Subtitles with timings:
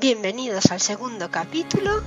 [0.00, 2.00] Bienvenidos al segundo capítulo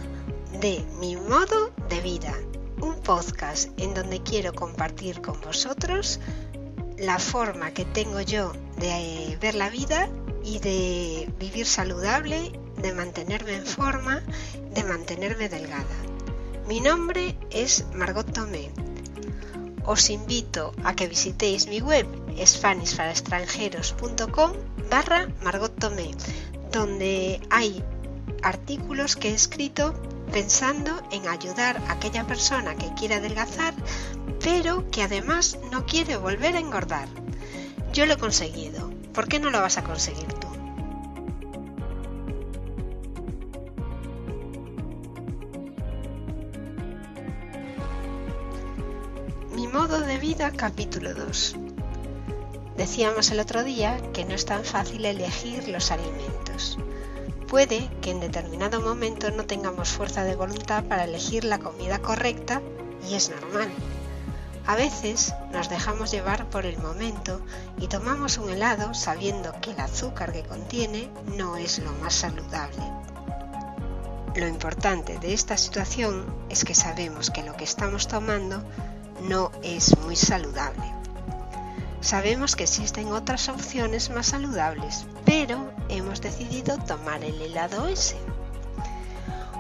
[0.60, 2.34] de Mi modo de vida,
[2.82, 6.20] un podcast en donde quiero compartir con vosotros
[6.98, 10.10] la forma que tengo yo de ver la vida
[10.44, 14.24] y de vivir saludable, de mantenerme en forma,
[14.74, 15.96] de mantenerme delgada.
[16.68, 18.72] Mi nombre es Margot Tomé.
[19.86, 22.08] Os invito a que visitéis mi web
[22.44, 24.52] spanishparaextranjeros.com
[24.90, 26.10] barra Margot Tomé,
[26.74, 27.84] donde hay
[28.42, 29.94] artículos que he escrito
[30.34, 33.76] pensando en ayudar a aquella persona que quiere adelgazar,
[34.42, 37.08] pero que además no quiere volver a engordar.
[37.94, 38.92] Yo lo he conseguido.
[39.14, 40.48] ¿Por qué no lo vas a conseguir tú?
[49.56, 51.73] Mi modo de vida capítulo 2.
[52.78, 56.78] Decíamos el otro día que no es tan fácil elegir los alimentos.
[57.48, 62.62] Puede que en determinado momento no tengamos fuerza de voluntad para elegir la comida correcta
[63.08, 63.70] y es normal.
[64.66, 67.42] A veces nos dejamos llevar por el momento
[67.78, 72.82] y tomamos un helado sabiendo que el azúcar que contiene no es lo más saludable.
[74.36, 78.64] Lo importante de esta situación es que sabemos que lo que estamos tomando
[79.22, 80.93] no es muy saludable.
[82.04, 88.18] Sabemos que existen otras opciones más saludables, pero hemos decidido tomar el helado ese.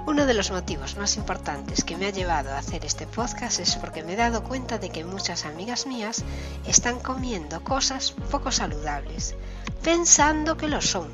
[0.05, 3.77] Uno de los motivos más importantes que me ha llevado a hacer este podcast es
[3.77, 6.25] porque me he dado cuenta de que muchas amigas mías
[6.67, 9.35] están comiendo cosas poco saludables,
[9.81, 11.07] pensando que lo son.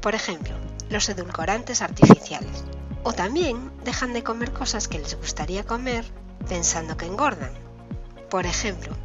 [0.00, 0.56] Por ejemplo,
[0.90, 2.64] los edulcorantes artificiales.
[3.04, 6.04] O también dejan de comer cosas que les gustaría comer
[6.48, 7.52] pensando que engordan.
[8.28, 8.96] Por ejemplo,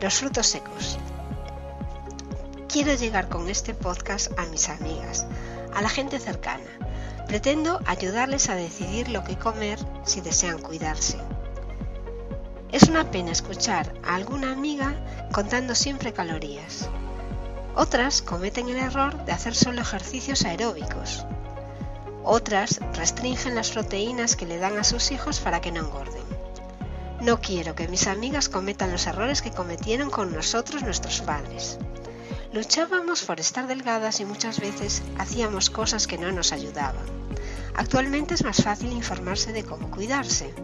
[0.00, 0.98] los frutos secos.
[2.68, 5.26] Quiero llegar con este podcast a mis amigas,
[5.74, 6.64] a la gente cercana.
[7.26, 11.18] Pretendo ayudarles a decidir lo que comer si desean cuidarse.
[12.70, 14.94] Es una pena escuchar a alguna amiga
[15.32, 16.88] contando siempre calorías.
[17.74, 21.24] Otras cometen el error de hacer solo ejercicios aeróbicos.
[22.22, 26.35] Otras restringen las proteínas que le dan a sus hijos para que no engorden.
[27.20, 31.78] No quiero que mis amigas cometan los errores que cometieron con nosotros nuestros padres.
[32.52, 37.04] Luchábamos por estar delgadas y muchas veces hacíamos cosas que no nos ayudaban.
[37.74, 40.54] Actualmente es más fácil informarse de cómo cuidarse.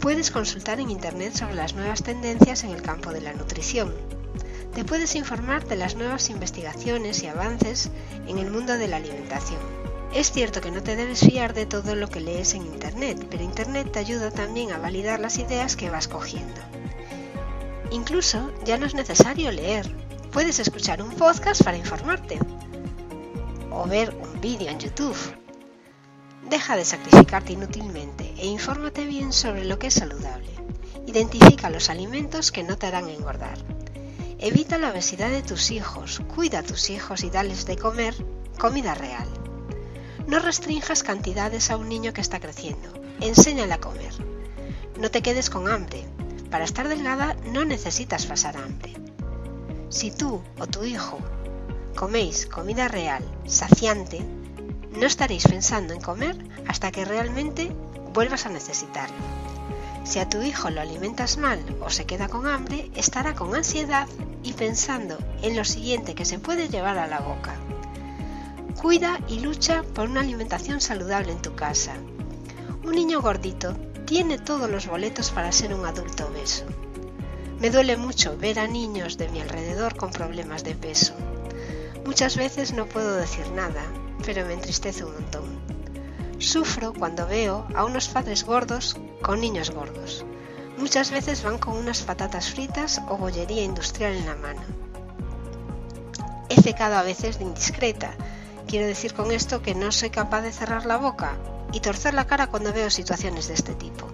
[0.00, 3.94] Puedes consultar en Internet sobre las nuevas tendencias en el campo de la nutrición.
[4.74, 7.90] Te puedes informar de las nuevas investigaciones y avances
[8.26, 9.79] en el mundo de la alimentación.
[10.12, 13.44] Es cierto que no te debes fiar de todo lo que lees en Internet, pero
[13.44, 16.60] Internet te ayuda también a validar las ideas que vas cogiendo.
[17.92, 19.88] Incluso ya no es necesario leer,
[20.32, 22.40] puedes escuchar un podcast para informarte
[23.70, 25.16] o ver un vídeo en YouTube.
[26.48, 30.50] Deja de sacrificarte inútilmente e infórmate bien sobre lo que es saludable.
[31.06, 33.58] Identifica los alimentos que no te harán engordar.
[34.38, 38.14] Evita la obesidad de tus hijos, cuida a tus hijos y dales de comer
[38.58, 39.28] comida real.
[40.30, 42.88] No restrinjas cantidades a un niño que está creciendo.
[43.20, 44.14] Enséñale a comer.
[45.00, 46.06] No te quedes con hambre.
[46.52, 48.94] Para estar delgada no necesitas pasar hambre.
[49.88, 51.18] Si tú o tu hijo
[51.96, 54.24] coméis comida real, saciante,
[54.92, 56.36] no estaréis pensando en comer
[56.68, 57.72] hasta que realmente
[58.14, 59.16] vuelvas a necesitarlo.
[60.04, 64.06] Si a tu hijo lo alimentas mal o se queda con hambre, estará con ansiedad
[64.44, 67.56] y pensando en lo siguiente que se puede llevar a la boca.
[68.80, 71.92] Cuida y lucha por una alimentación saludable en tu casa.
[72.82, 73.76] Un niño gordito
[74.06, 76.64] tiene todos los boletos para ser un adulto obeso.
[77.60, 81.12] Me duele mucho ver a niños de mi alrededor con problemas de peso.
[82.06, 83.82] Muchas veces no puedo decir nada,
[84.24, 85.44] pero me entristece un montón.
[86.38, 90.24] Sufro cuando veo a unos padres gordos con niños gordos.
[90.78, 94.62] Muchas veces van con unas patatas fritas o bollería industrial en la mano.
[96.48, 98.16] He pecado a veces de indiscreta,
[98.70, 101.32] Quiero decir con esto que no soy capaz de cerrar la boca
[101.72, 104.06] y torcer la cara cuando veo situaciones de este tipo.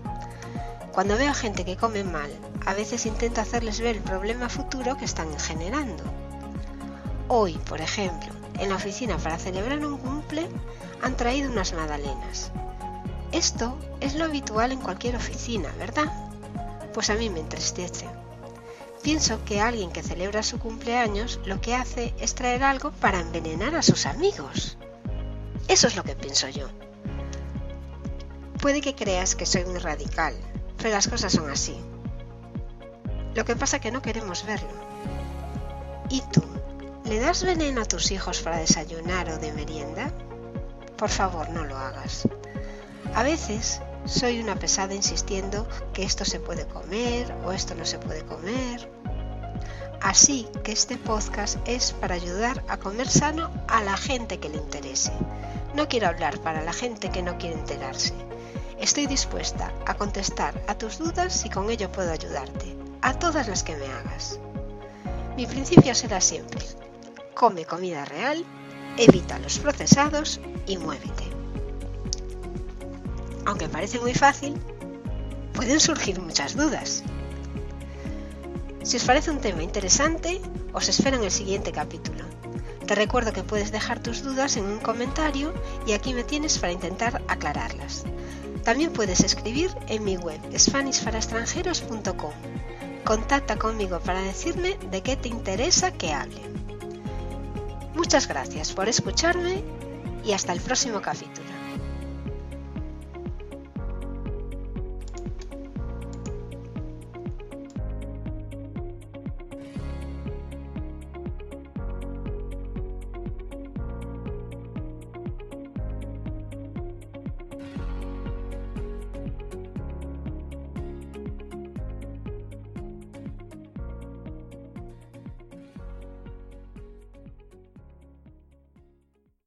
[0.92, 2.30] Cuando veo gente que come mal,
[2.64, 6.02] a veces intento hacerles ver el problema futuro que están generando.
[7.28, 10.48] Hoy, por ejemplo, en la oficina para celebrar un cumple
[11.02, 12.50] han traído unas magdalenas.
[13.32, 16.10] Esto es lo habitual en cualquier oficina, ¿verdad?
[16.94, 18.06] Pues a mí me entristece.
[19.06, 23.76] Pienso que alguien que celebra su cumpleaños lo que hace es traer algo para envenenar
[23.76, 24.78] a sus amigos.
[25.68, 26.66] Eso es lo que pienso yo.
[28.60, 30.34] Puede que creas que soy muy radical,
[30.76, 31.76] pero las cosas son así.
[33.36, 34.72] Lo que pasa es que no queremos verlo.
[36.08, 36.42] ¿Y tú?
[37.04, 40.10] ¿Le das veneno a tus hijos para desayunar o de merienda?
[40.96, 42.26] por favor no lo hagas.
[43.14, 48.00] A veces soy una pesada insistiendo que esto se puede comer o esto no se
[48.00, 48.95] puede comer.
[50.00, 54.58] Así que este podcast es para ayudar a comer sano a la gente que le
[54.58, 55.12] interese.
[55.74, 58.14] No quiero hablar para la gente que no quiere enterarse.
[58.78, 63.62] Estoy dispuesta a contestar a tus dudas si con ello puedo ayudarte, a todas las
[63.62, 64.38] que me hagas.
[65.36, 66.60] Mi principio será siempre,
[67.34, 68.44] come comida real,
[68.96, 71.24] evita los procesados y muévete.
[73.46, 74.54] Aunque parece muy fácil,
[75.52, 77.02] pueden surgir muchas dudas.
[78.86, 80.40] Si os parece un tema interesante,
[80.72, 82.22] os espero en el siguiente capítulo.
[82.86, 85.52] Te recuerdo que puedes dejar tus dudas en un comentario
[85.88, 88.04] y aquí me tienes para intentar aclararlas.
[88.62, 92.30] También puedes escribir en mi web spanishparaextranjeros.com.
[93.04, 96.42] Contacta conmigo para decirme de qué te interesa que hable.
[97.96, 99.64] Muchas gracias por escucharme
[100.24, 101.55] y hasta el próximo capítulo.